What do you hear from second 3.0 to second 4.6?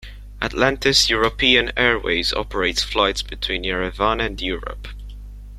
between Yerevan and